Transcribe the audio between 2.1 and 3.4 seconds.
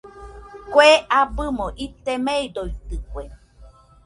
meidoitɨkue.